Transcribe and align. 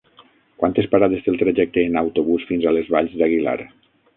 Quantes 0.61 0.87
parades 0.95 1.21
té 1.27 1.31
el 1.35 1.37
trajecte 1.43 1.85
en 1.91 1.99
autobús 2.03 2.49
fins 2.53 2.67
a 2.67 2.75
les 2.79 2.91
Valls 2.97 3.17
d'Aguilar? 3.21 3.57